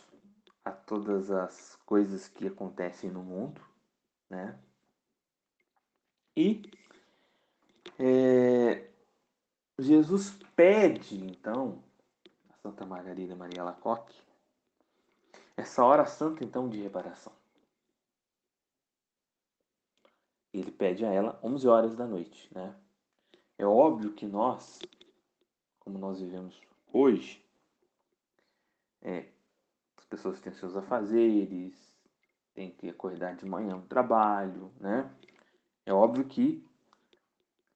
[0.65, 3.61] a todas as coisas que acontecem no mundo,
[4.31, 4.59] né?
[6.35, 6.63] E
[7.99, 8.90] é,
[9.81, 11.83] Jesus pede, então,
[12.49, 14.21] a Santa Margarida Maria Lacoque,
[15.57, 17.33] essa hora santa, então, de reparação.
[20.53, 22.75] Ele pede a ela 11 horas da noite, né?
[23.57, 24.81] É óbvio que nós,
[25.79, 26.61] como nós vivemos
[26.93, 27.45] hoje,
[29.03, 29.29] é,
[29.97, 31.75] as pessoas têm seus afazeres,
[32.55, 35.11] têm que acordar de manhã no trabalho, né?
[35.87, 36.67] É óbvio que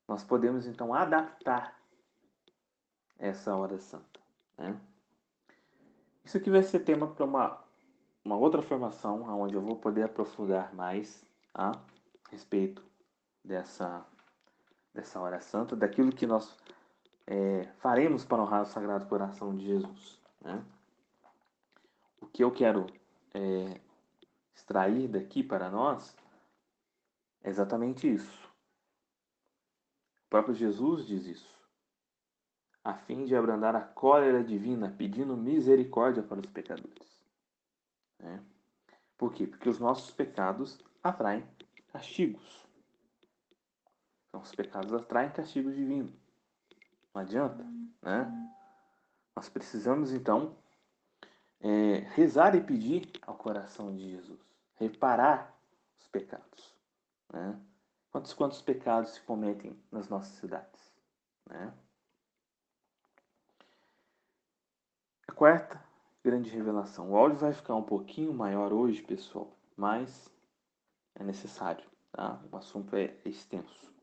[0.06, 1.84] nós podemos então adaptar
[3.18, 4.20] essa hora santa,
[4.59, 4.79] né?
[6.24, 7.62] Isso aqui vai ser tema para uma,
[8.24, 11.72] uma outra formação, onde eu vou poder aprofundar mais a
[12.31, 12.83] respeito
[13.44, 14.07] dessa
[14.94, 16.57] dessa hora santa, daquilo que nós
[17.27, 20.20] é, faremos para honrar o Sagrado Coração de Jesus.
[20.40, 20.64] Né?
[22.20, 22.87] O que eu quero
[23.35, 23.81] é,
[24.55, 26.16] extrair daqui para nós
[27.42, 28.48] é exatamente isso.
[30.27, 31.53] O próprio Jesus diz isso.
[32.85, 37.18] A fim de abrandar a cólera divina, pedindo misericórdia para os pecadores.
[38.18, 38.44] Né?
[39.16, 39.47] Por quê?
[39.47, 41.47] Porque os nossos pecados atraem
[41.92, 42.66] castigos.
[44.29, 46.12] Então, os pecados atraem castigo divino.
[47.14, 47.64] Não adianta,
[48.03, 48.51] né?
[49.35, 50.57] Nós precisamos, então,
[51.61, 54.41] é, rezar e pedir ao coração de Jesus.
[54.76, 55.57] Reparar
[55.99, 56.74] os pecados.
[57.32, 57.59] Né?
[58.11, 60.93] Quantos, quantos pecados se cometem nas nossas cidades?
[61.49, 61.72] Né?
[65.27, 65.83] A quarta
[66.22, 67.11] grande revelação.
[67.11, 70.31] O áudio vai ficar um pouquinho maior hoje, pessoal, mas
[71.14, 72.41] é necessário, tá?
[72.51, 73.95] O assunto é extenso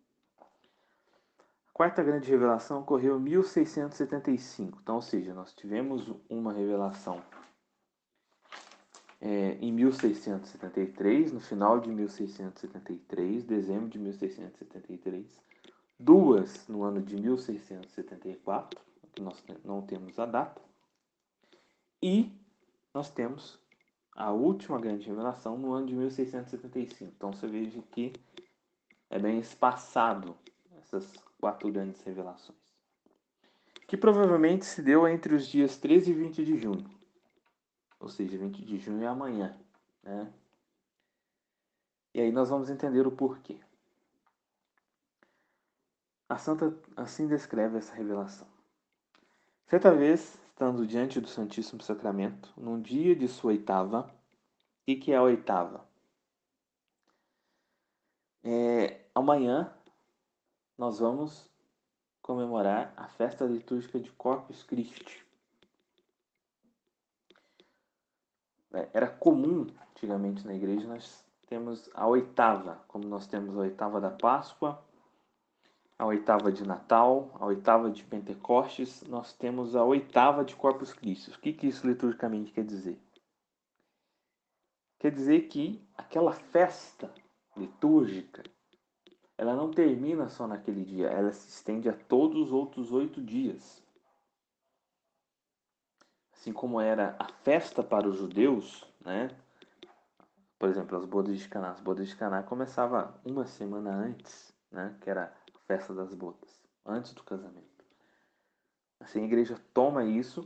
[1.82, 4.78] quarta grande revelação ocorreu em 1675.
[4.84, 7.20] Então, ou seja, nós tivemos uma revelação
[9.20, 15.26] é, em 1673, no final de 1673, dezembro de 1673,
[16.00, 18.80] duas no ano de 1674,
[19.14, 20.62] que nós não temos a data,
[22.02, 22.32] e
[22.94, 23.60] nós temos
[24.14, 27.14] a última grande revelação no ano de 1675.
[27.16, 28.14] Então você veja que
[29.10, 30.36] é bem espaçado
[30.78, 32.60] essas quatro grandes revelações.
[33.88, 36.90] Que provavelmente se deu entre os dias 13 e 20 de junho.
[38.00, 39.58] Ou seja, 20 de junho é amanhã.
[40.02, 40.32] Né?
[42.14, 43.60] E aí nós vamos entender o porquê.
[46.28, 48.48] A santa assim descreve essa revelação.
[49.68, 54.14] Certa vez, estando diante do Santíssimo Sacramento, num dia de sua oitava,
[54.86, 55.84] e que é a oitava?
[58.44, 59.74] É, amanhã
[60.78, 61.50] nós vamos
[62.22, 65.26] comemorar a festa litúrgica de Corpus Christi.
[68.72, 74.00] É, era comum antigamente na igreja nós temos a oitava, como nós temos a oitava
[74.00, 74.80] da Páscoa,
[76.02, 81.30] a oitava de Natal, a oitava de Pentecostes, nós temos a oitava de Corpus Christi.
[81.30, 83.00] O que, que isso liturgicamente quer dizer?
[84.98, 87.14] Quer dizer que aquela festa
[87.56, 88.42] litúrgica
[89.38, 93.84] ela não termina só naquele dia, ela se estende a todos os outros oito dias.
[96.34, 99.30] Assim como era a festa para os judeus, né?
[100.58, 101.70] Por exemplo, as bodas de Caná.
[101.70, 104.98] As bodas de Caná começava uma semana antes, né?
[105.00, 105.41] Que era
[105.72, 107.86] festa das bodas, antes do casamento.
[109.00, 110.46] Assim, a igreja toma isso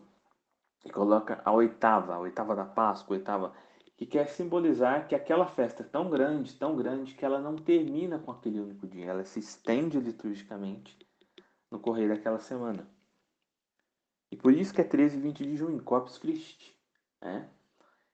[0.86, 3.54] e coloca a oitava, a oitava da Páscoa, a oitava
[3.98, 8.20] que quer simbolizar que aquela festa é tão grande, tão grande, que ela não termina
[8.20, 10.96] com aquele único dia, ela se estende liturgicamente
[11.72, 12.88] no correr daquela semana.
[14.32, 16.78] E por isso que é 13 e 20 de junho, Corpus Christi.
[17.20, 17.50] Né?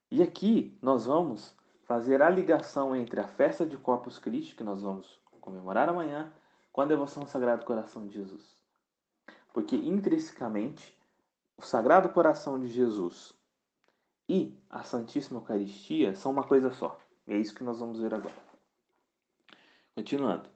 [0.10, 1.54] E aqui nós vamos
[1.84, 6.32] fazer a ligação entre a festa de Corpus Christi, que nós vamos comemorar amanhã,
[6.72, 8.58] com a devoção ao Sagrado Coração de Jesus.
[9.54, 10.98] Porque intrinsecamente,
[11.58, 13.34] o Sagrado Coração de Jesus
[14.28, 17.00] e a Santíssima Eucaristia são uma coisa só.
[17.28, 18.36] E é isso que nós vamos ver agora.
[19.94, 20.50] Continuando.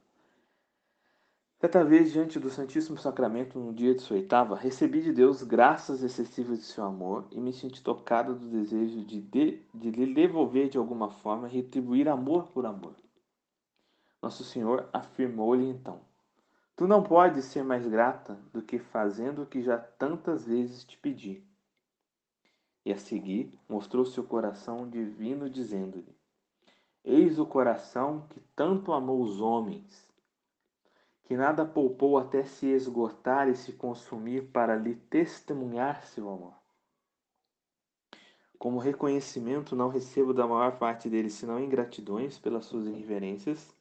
[1.59, 6.03] Certa vez, diante do Santíssimo Sacramento, no dia de sua oitava, recebi de Deus graças
[6.03, 10.69] excessivas de seu amor e me senti tocado do desejo de, de, de lhe devolver
[10.69, 12.95] de alguma forma, retribuir amor por amor.
[14.25, 16.01] Nosso Senhor afirmou-lhe então:
[16.75, 20.97] Tu não podes ser mais grata do que fazendo o que já tantas vezes te
[20.97, 21.43] pedi
[22.83, 26.17] e a seguir mostrou seu coração divino, dizendo-lhe:
[27.03, 30.09] Eis o coração que tanto amou os homens,
[31.25, 36.55] que nada poupou até se esgotar e se consumir para lhe testemunhar seu amor.
[38.57, 43.75] Como reconhecimento, não recebo da maior parte deles senão ingratidões pelas suas irreverências,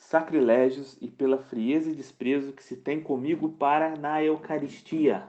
[0.00, 5.28] sacrilégios e pela frieza e desprezo que se tem comigo para na Eucaristia.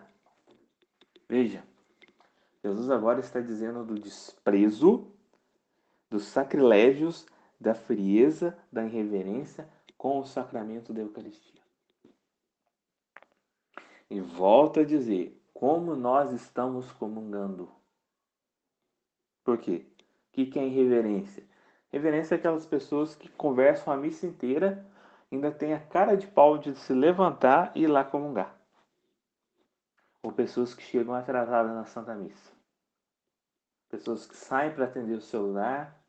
[1.28, 1.64] Veja,
[2.64, 5.12] Jesus agora está dizendo do desprezo,
[6.10, 7.28] dos sacrilégios,
[7.60, 11.62] da frieza, da irreverência com o sacramento da Eucaristia.
[14.10, 17.70] E volta a dizer como nós estamos comungando.
[19.44, 19.86] Por quê?
[20.30, 21.51] O que é irreverência?
[21.92, 24.86] Reverência é aquelas pessoas que conversam a missa inteira,
[25.32, 28.62] ainda tem a cara de pau de se levantar e ir lá comungar
[30.22, 32.52] ou pessoas que chegam atrasadas na Santa Missa.
[33.90, 36.00] Pessoas que saem para atender o celular.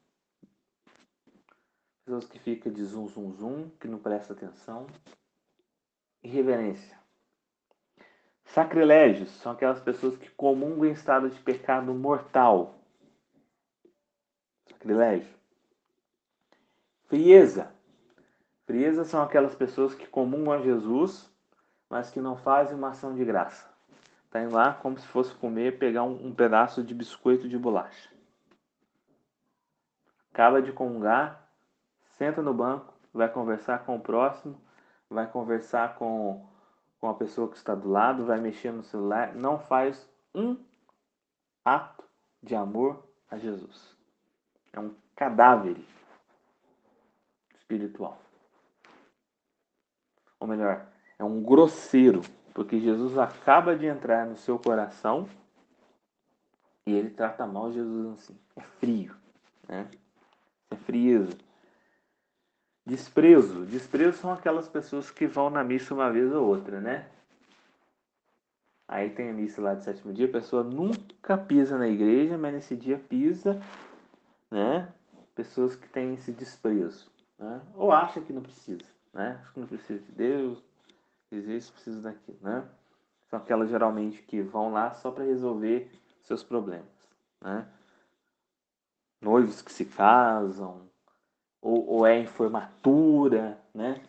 [2.05, 4.87] Pessoas que ficam de zum zum zum, que não prestam atenção.
[6.23, 7.01] Irreverência.
[8.45, 12.79] Sacrilégios são aquelas pessoas que comungam em estado de pecado mortal.
[14.69, 15.42] Sacrilégio.
[17.13, 17.71] Frieza.
[18.65, 21.31] Frieza são aquelas pessoas que comungam a Jesus,
[21.91, 23.71] mas que não fazem uma ação de graça.
[24.31, 28.09] Tá indo lá como se fosse comer, pegar um, um pedaço de biscoito de bolacha.
[30.33, 31.47] Acaba de comungar,
[32.17, 34.59] senta no banco, vai conversar com o próximo,
[35.11, 36.49] vai conversar com,
[36.99, 40.57] com a pessoa que está do lado, vai mexer no celular, não faz um
[41.63, 42.05] ato
[42.43, 43.95] de amor a Jesus.
[44.73, 45.77] É um cadáver
[47.73, 48.21] espiritual.
[50.39, 50.87] Ou melhor,
[51.19, 55.27] é um grosseiro porque Jesus acaba de entrar no seu coração
[56.87, 58.39] e ele trata mal Jesus assim.
[58.57, 59.17] É frio,
[59.69, 59.89] né?
[60.71, 61.37] É frieza.
[62.85, 63.65] Desprezo.
[63.65, 67.09] Desprezo são aquelas pessoas que vão na missa uma vez ou outra, né?
[68.89, 72.53] Aí tem a missa lá de sétimo dia, a pessoa nunca pisa na igreja, mas
[72.53, 73.59] nesse dia pisa,
[74.51, 74.93] né?
[75.35, 77.12] Pessoas que têm esse desprezo,
[77.43, 77.61] né?
[77.75, 79.39] Ou acha que não precisa, né?
[79.43, 80.63] Acho que não precisa de Deus,
[81.31, 82.69] disso, precisa daquilo, né?
[83.29, 85.91] São aquelas geralmente que vão lá só para resolver
[86.23, 86.87] seus problemas,
[87.41, 87.67] né?
[89.21, 90.89] Noivos que se casam,
[91.61, 94.03] ou, ou é em formatura, né?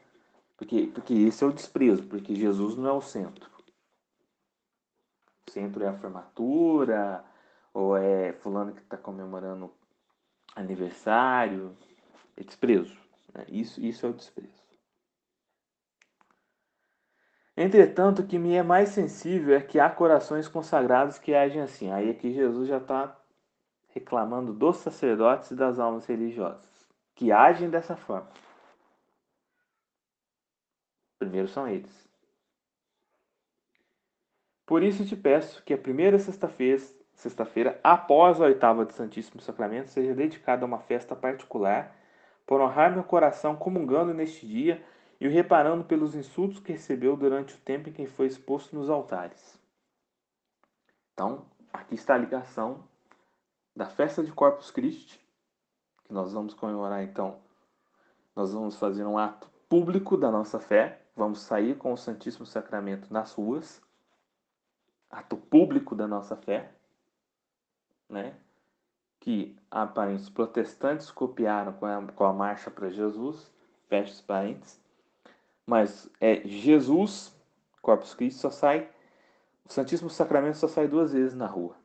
[0.58, 3.50] Porque, porque esse é o desprezo, porque Jesus não é o centro.
[5.48, 7.24] O centro é a formatura,
[7.74, 9.72] ou é fulano que está comemorando
[10.56, 11.76] aniversário.
[12.36, 13.03] É desprezo.
[13.34, 13.46] Né?
[13.50, 14.64] Isso, isso é o desprezo.
[17.56, 21.92] Entretanto, o que me é mais sensível é que há corações consagrados que agem assim.
[21.92, 23.16] Aí aqui Jesus já está
[23.90, 28.30] reclamando dos sacerdotes e das almas religiosas, que agem dessa forma.
[31.20, 32.04] Primeiro são eles.
[34.66, 36.82] Por isso te peço que a primeira sexta-feira,
[37.14, 41.96] sexta-feira, após a oitava do Santíssimo Sacramento, seja dedicada a uma festa particular,
[42.46, 44.84] por honrar meu coração comungando neste dia
[45.20, 48.90] e o reparando pelos insultos que recebeu durante o tempo em que foi exposto nos
[48.90, 49.60] altares.
[51.14, 52.84] Então, aqui está a ligação
[53.76, 55.20] da festa de Corpus Christi,
[56.04, 57.40] que nós vamos comemorar então.
[58.36, 63.12] Nós vamos fazer um ato público da nossa fé, vamos sair com o Santíssimo Sacramento
[63.14, 63.82] nas ruas,
[65.10, 66.74] ato público da nossa fé,
[68.10, 68.36] né?
[69.24, 73.50] Que aparentes protestantes copiaram com a, com a marcha para Jesus,
[73.88, 74.84] fecha os parênteses,
[75.66, 77.34] mas é Jesus,
[77.82, 78.92] Corpus Christi, só sai,
[79.64, 81.78] o Santíssimo Sacramento só sai duas vezes na rua.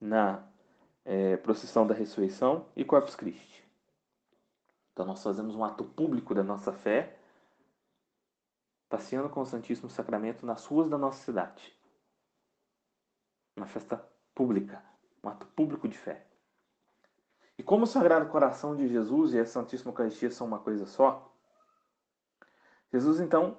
[0.00, 0.42] Na
[1.04, 3.62] é, procissão da ressurreição e Corpus Christi.
[4.94, 7.18] Então nós fazemos um ato público da nossa fé,
[8.88, 11.76] passeando com o Santíssimo Sacramento nas ruas da nossa cidade.
[13.54, 14.02] Uma festa
[14.34, 14.82] pública,
[15.22, 16.26] um ato público de fé.
[17.58, 21.32] E como o Sagrado Coração de Jesus e a Santíssima Eucaristia são uma coisa só,
[22.92, 23.56] Jesus, então,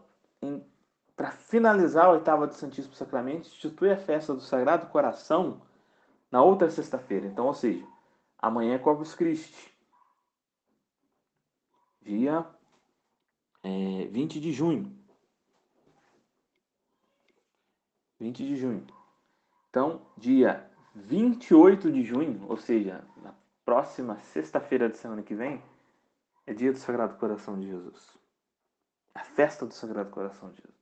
[1.16, 5.62] para finalizar a oitava do Santíssimo Sacramento, institui a festa do Sagrado Coração
[6.30, 7.28] na outra sexta-feira.
[7.28, 7.88] Então, ou seja,
[8.38, 9.74] amanhã é Corpus Christi,
[12.02, 12.46] dia
[13.64, 14.96] é, 20 de junho.
[18.20, 18.86] 20 de junho.
[19.70, 23.34] Então, dia 28 de junho, ou seja, na
[23.66, 25.62] próxima sexta-feira da semana que vem,
[26.46, 28.24] é dia do Sagrado Coração de Jesus
[29.14, 30.74] a festa do Sagrado Coração de Jesus.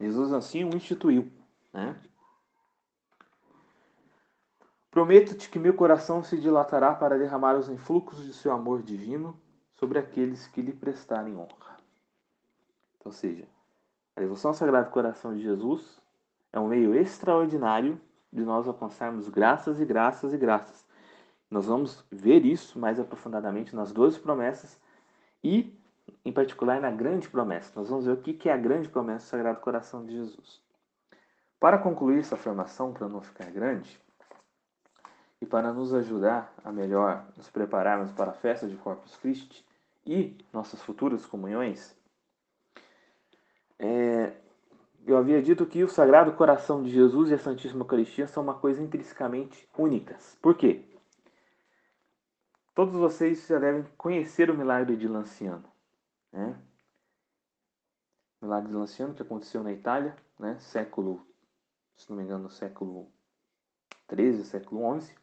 [0.00, 1.30] Jesus assim o instituiu.
[1.72, 2.00] Né?
[4.90, 9.38] Prometo-te que meu coração se dilatará para derramar os influxos de seu amor divino
[9.74, 11.76] sobre aqueles que lhe prestarem honra.
[13.04, 13.46] Ou seja,
[14.16, 16.00] a devoção ao Sagrado Coração de Jesus
[16.52, 18.00] é um meio extraordinário
[18.32, 20.86] de nós alcançarmos graças e graças e graças.
[21.50, 24.78] Nós vamos ver isso mais aprofundadamente nas 12 promessas
[25.42, 25.78] e
[26.24, 27.72] em particular na grande promessa.
[27.74, 30.60] Nós vamos ver o que é a grande promessa do Sagrado Coração de Jesus.
[31.58, 34.00] Para concluir essa formação, para não ficar grande,
[35.40, 39.64] e para nos ajudar a melhor nos prepararmos para a festa de Corpus Christi
[40.04, 41.96] e nossas futuras comunhões,
[43.78, 44.32] é,
[45.08, 48.58] eu havia dito que o Sagrado Coração de Jesus e a Santíssima Eucaristia são uma
[48.58, 50.36] coisa intrinsecamente únicas.
[50.42, 50.84] Por quê?
[52.74, 55.64] Todos vocês já devem conhecer o milagre de Lanciano.
[56.30, 56.60] Né?
[58.42, 60.58] Milagre de Lanciano, que aconteceu na Itália, né?
[60.58, 61.26] século,
[61.96, 63.10] se não me engano, século
[64.08, 65.16] 13, século 11,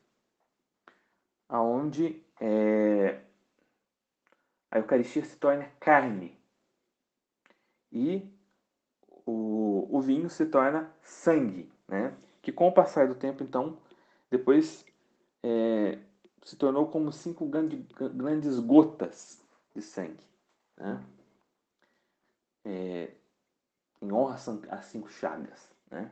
[1.47, 3.21] aonde é,
[4.71, 6.35] a Eucaristia se torna carne
[7.91, 8.34] e
[9.25, 12.13] o, o vinho se torna sangue, né?
[12.41, 13.77] que com o passar do tempo, então,
[14.29, 14.85] depois
[15.41, 15.97] é,
[16.43, 19.41] se tornou como cinco grandes gotas
[19.73, 20.25] de sangue
[20.77, 21.01] né?
[22.63, 23.11] É,
[24.01, 24.35] em honra
[24.69, 25.71] às cinco chagas.
[25.89, 26.11] Né?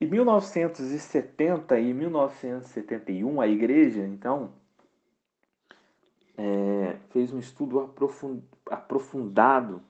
[0.00, 4.52] Em 1970 e 1971, a igreja, então,
[6.36, 7.94] é, fez um estudo
[8.70, 9.82] aprofundado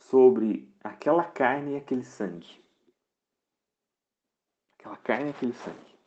[0.00, 2.60] sobre aquela carne e aquele sangue.
[4.74, 5.98] Aquela carne e aquele sangue.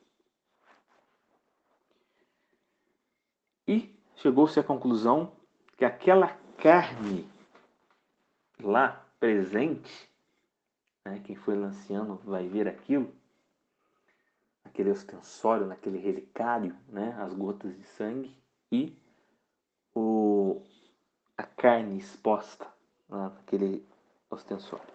[3.68, 5.36] E chegou-se à conclusão
[5.78, 7.30] que aquela carne
[8.60, 10.10] lá presente,
[11.06, 13.14] né, quem foi lanciano vai ver aquilo,
[14.66, 18.38] aquele ostensório, naquele relicário, né, as gotas de sangue
[18.72, 18.98] e
[19.96, 20.62] o,
[21.38, 22.74] a carne exposta
[23.08, 23.86] naquele
[24.30, 24.94] ostensório.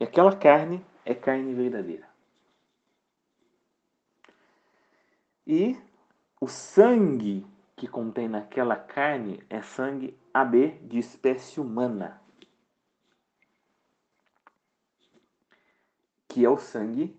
[0.00, 2.08] E aquela carne é carne verdadeira.
[5.46, 5.76] E
[6.40, 7.46] o sangue
[7.76, 12.22] que contém naquela carne é sangue AB de espécie humana,
[16.28, 17.18] que é o sangue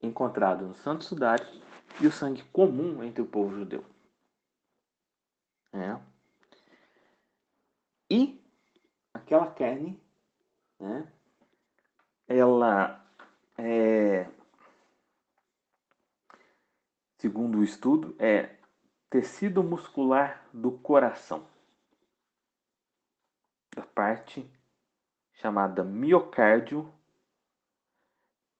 [0.00, 1.46] encontrado no Santo Sudário
[2.00, 3.84] e o sangue comum entre o povo judeu.
[5.72, 6.00] né?
[8.10, 8.42] E
[9.12, 10.00] aquela carne,
[10.78, 11.12] né?
[12.26, 13.04] Ela
[13.56, 14.30] é,
[17.18, 18.56] segundo o estudo, é
[19.10, 21.46] tecido muscular do coração,
[23.74, 24.48] da parte
[25.34, 26.92] chamada miocárdio,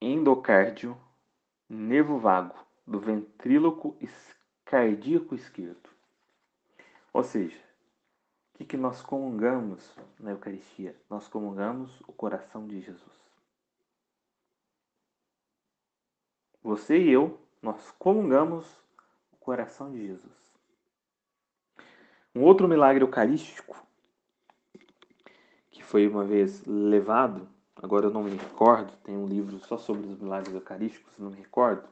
[0.01, 0.97] endocárdio,
[1.69, 3.99] nervo vago do ventríloco
[4.65, 5.91] cardíaco esquerdo.
[7.13, 7.68] Ou seja,
[8.59, 10.97] que, que nós comungamos na Eucaristia?
[11.09, 13.29] Nós comungamos o coração de Jesus.
[16.61, 18.67] Você e eu, nós comungamos
[19.33, 20.53] o coração de Jesus.
[22.35, 23.77] Um outro milagre eucarístico
[25.71, 30.09] que foi uma vez levado, agora eu não me recordo, tem um livro só sobre
[30.09, 31.89] os milagres eucarísticos, não me recordo,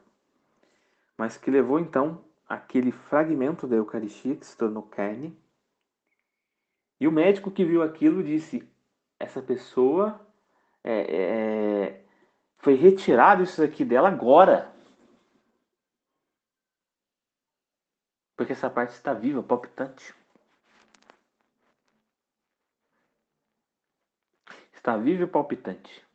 [1.17, 5.35] mas que levou então aquele fragmento da Eucaristia que se tornou carne.
[6.99, 8.67] E o médico que viu aquilo disse:
[9.19, 10.19] essa pessoa
[10.83, 12.05] é, é,
[12.57, 14.73] foi retirado isso aqui dela agora.
[18.35, 20.15] Porque essa parte está viva, palpitante.
[24.73, 26.05] Está viva e palpitante.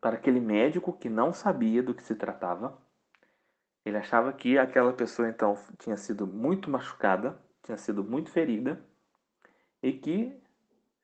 [0.00, 2.80] Para aquele médico que não sabia do que se tratava,
[3.84, 8.80] ele achava que aquela pessoa então tinha sido muito machucada, tinha sido muito ferida
[9.82, 10.40] e que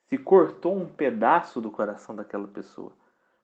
[0.08, 2.92] se cortou um pedaço do coração daquela pessoa,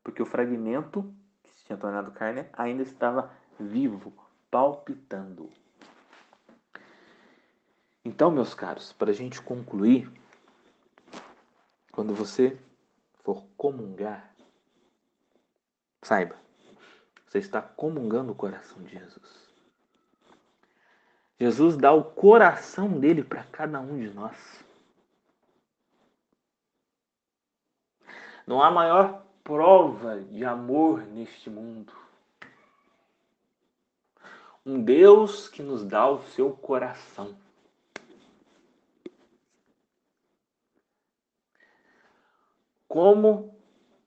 [0.02, 4.12] porque o fragmento que se tinha tornado carne ainda estava vivo,
[4.50, 5.50] palpitando.
[8.04, 10.10] Então, meus caros, para a gente concluir,
[11.92, 12.58] quando você
[13.22, 14.34] for comungar,
[16.02, 16.36] saiba,
[17.26, 19.50] você está comungando o coração de Jesus.
[21.38, 24.64] Jesus dá o coração dele para cada um de nós.
[28.50, 31.92] Não há maior prova de amor neste mundo.
[34.66, 37.36] Um Deus que nos dá o seu coração.
[42.88, 43.54] Como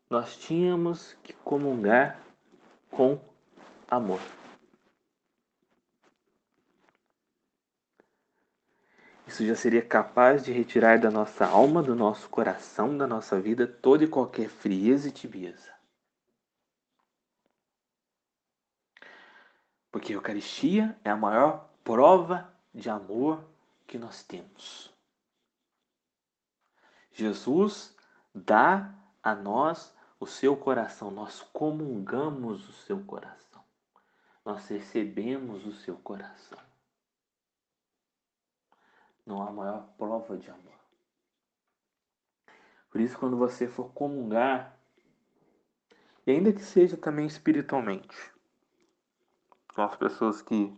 [0.09, 2.19] nós tínhamos que comungar
[2.91, 3.17] com
[3.89, 4.19] amor.
[9.33, 13.65] Isso já seria capaz de retirar da nossa alma, do nosso coração, da nossa vida
[13.65, 15.73] toda e qualquer frieza e tibieza.
[19.91, 23.43] Porque a Eucaristia é a maior prova de amor
[23.87, 24.93] que nós temos.
[27.11, 27.97] Jesus
[28.35, 33.63] dá a nós o seu coração, nós comungamos o seu coração,
[34.45, 36.72] nós recebemos o seu coração.
[39.25, 40.73] Não há maior prova de amor.
[42.89, 44.77] Por isso, quando você for comungar,
[46.25, 48.33] e ainda que seja também espiritualmente,
[49.73, 50.71] com as pessoas que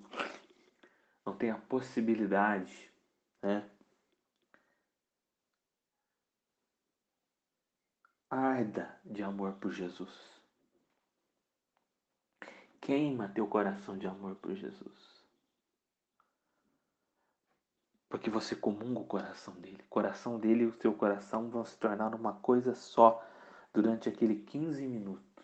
[1.26, 2.92] não têm a possibilidade,
[3.42, 3.70] né,
[8.30, 10.42] arda de amor por Jesus.
[12.82, 15.15] Queima teu coração de amor por Jesus.
[18.16, 19.84] Porque você comunga o coração dele.
[19.84, 23.22] O coração dele e o seu coração vão se tornar uma coisa só
[23.74, 25.44] durante aquele 15 minutos.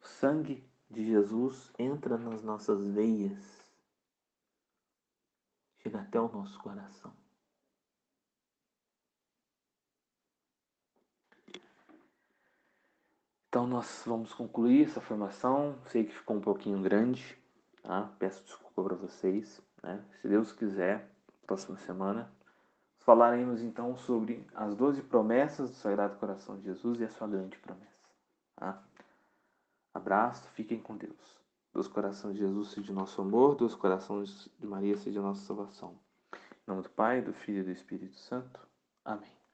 [0.00, 3.70] O sangue de Jesus entra nas nossas veias,
[5.82, 7.14] chega até o nosso coração.
[13.50, 15.78] Então nós vamos concluir essa formação.
[15.88, 17.38] Sei que ficou um pouquinho grande,
[17.82, 18.10] tá?
[18.18, 20.04] Peço desculpa para vocês, né?
[20.20, 21.10] Se Deus quiser,
[21.46, 22.30] próxima semana
[23.08, 27.58] falaremos então sobre as doze promessas do Sagrado Coração de Jesus e a sua grande
[27.58, 27.88] promessa.
[28.54, 28.82] Tá?
[29.94, 31.38] Abraço, fiquem com Deus.
[31.72, 35.98] Dos corações de Jesus seja nosso amor, dos corações de Maria seja nossa salvação.
[36.34, 38.60] Em nome do Pai, do Filho e do Espírito Santo.
[39.02, 39.37] Amém.